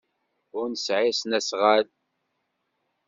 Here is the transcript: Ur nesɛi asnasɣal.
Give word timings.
Ur 0.59 0.65
nesɛi 0.69 1.09
asnasɣal. 1.11 1.85